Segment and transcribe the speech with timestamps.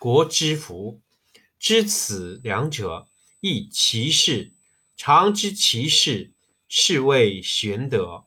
[0.00, 1.02] 国之福，
[1.58, 3.06] 知此两者，
[3.40, 4.54] 亦其事。
[4.96, 6.32] 常知其事，
[6.70, 8.24] 是谓玄德。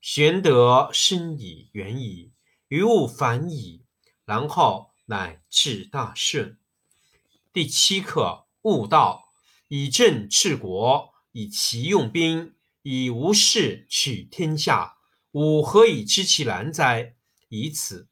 [0.00, 2.30] 玄德深矣，远矣，
[2.68, 3.82] 于物反矣，
[4.24, 6.56] 然后乃至大顺。
[7.52, 9.32] 第七课：悟道，
[9.66, 14.98] 以政治国，以其用兵，以无事取天下。
[15.32, 17.16] 吾何以知其然哉？
[17.48, 18.06] 以此。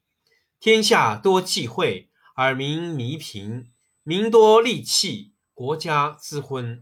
[0.58, 2.09] 天下多忌讳。
[2.40, 3.70] 耳鸣弥贫，
[4.02, 6.80] 民多利器，国家之昏；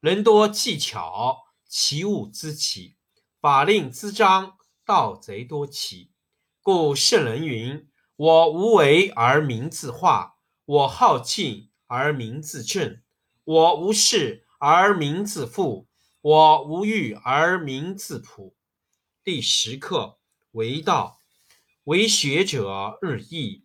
[0.00, 2.96] 人多技巧，其物滋起；
[3.40, 6.12] 法令滋章，盗贼多起。
[6.60, 10.34] 故圣人云：“我无为而民自化，
[10.66, 13.00] 我好静而民自正，
[13.44, 15.88] 我无事而民自富，
[16.20, 18.54] 我无欲而民自朴。”
[19.24, 20.18] 第十课
[20.50, 21.18] 为道，
[21.84, 23.64] 为学者日益。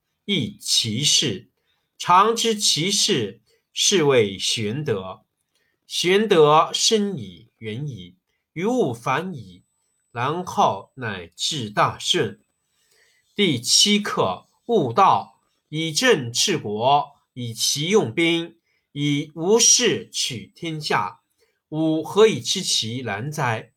[0.25, 1.49] 亦其事，
[1.97, 3.41] 常知其事，
[3.73, 5.25] 是谓玄德。
[5.87, 8.17] 玄德深矣，远矣，
[8.53, 9.63] 于物反矣，
[10.11, 12.39] 然后乃至大顺。
[13.35, 18.57] 第七课：悟道，以政治国，以其用兵，
[18.91, 21.21] 以无事取天下。
[21.69, 23.71] 吾何以知其然哉？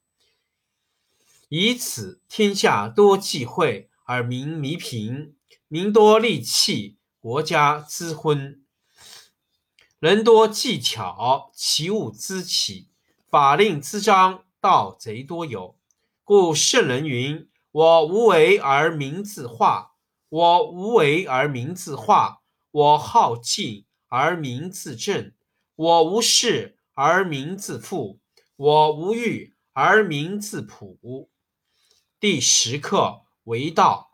[1.48, 5.36] 以此天下多忌讳，而民弥贫。
[5.74, 8.60] 民多利器，国家滋昏；
[9.98, 12.90] 人多技巧，其物滋起；
[13.28, 15.76] 法令滋章，盗贼多有。
[16.22, 19.96] 故圣人云：“我无为而民自化，
[20.28, 25.32] 我无为而民自化；我好静而民自正，
[25.74, 28.20] 我无事而民自富，
[28.54, 31.28] 我无欲而民自朴。”
[32.20, 34.13] 第十课为道。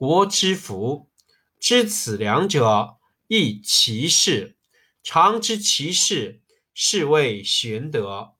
[0.00, 1.10] 国之福，
[1.60, 4.56] 知此两者，亦其事。
[5.02, 6.40] 常知其事，
[6.72, 8.32] 是谓玄德。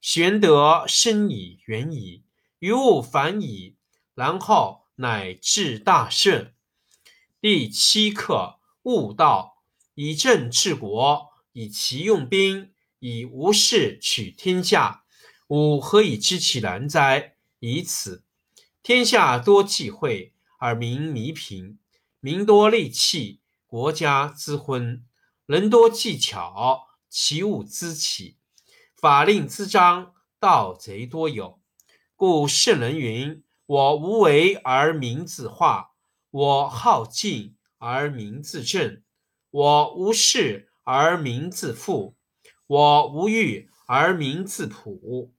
[0.00, 2.24] 玄德深矣，远矣，
[2.58, 3.76] 于物反矣，
[4.16, 6.52] 然后乃至大顺。
[7.40, 9.62] 第七课：悟道，
[9.94, 15.04] 以政治国，以其用兵，以无事取天下。
[15.46, 17.36] 吾何以知其然哉？
[17.60, 18.24] 以此。
[18.82, 21.78] 天下多忌讳，而民弥贫；
[22.20, 25.02] 民多利器，国家滋昏；
[25.46, 28.38] 人多技巧，其物滋起。
[28.96, 31.60] 法令滋章，盗贼多有。
[32.14, 35.90] 故圣人云：“我无为而民自化，
[36.30, 39.02] 我好静而民自正，
[39.50, 42.16] 我无事而民自富，
[42.66, 45.34] 我无欲而民自朴。”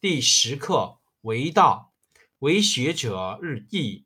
[0.00, 1.92] 第十课为道，
[2.38, 4.05] 为学者日益，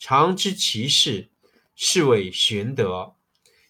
[0.00, 1.30] 常知其事，
[1.76, 3.16] 是谓玄德。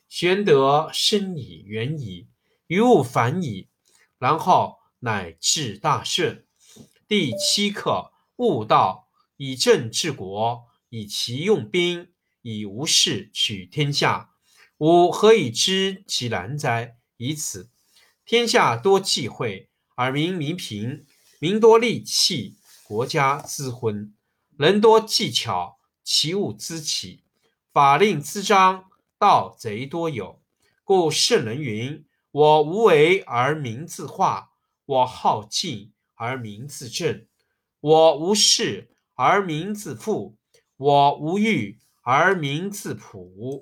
[0.09, 2.29] 玄德深矣，远矣，
[2.69, 3.69] 于物反矣，
[4.17, 6.47] 然后乃至大顺。
[7.09, 12.13] 第七课：悟道，以政治国，以其用兵，
[12.43, 14.31] 以无事取天下。
[14.79, 16.97] 吾何以知其然哉？
[17.17, 17.71] 以此。
[18.25, 21.05] 天下多忌讳，而民弥贫；
[21.41, 22.57] 民多利器。
[22.85, 24.15] 国家滋昏，
[24.57, 25.80] 人多技巧，
[26.13, 27.23] 其物滋起；
[27.73, 28.87] 法令滋章，
[29.17, 30.43] 盗贼多有。
[30.83, 34.51] 故圣人云：“我无为而民自化，
[34.87, 37.29] 我好静而民自正，
[37.79, 40.37] 我无事而民自富，
[40.79, 43.61] 我无欲而民自朴。”